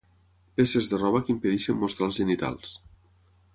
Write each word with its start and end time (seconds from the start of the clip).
Peces 0.59 0.89
de 0.93 0.99
roba 1.01 1.21
que 1.27 1.31
impedeixen 1.35 1.79
mostrar 1.83 2.09
els 2.09 2.19
genitals. 2.23 2.75